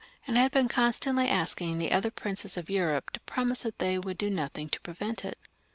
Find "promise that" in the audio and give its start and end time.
3.19-3.77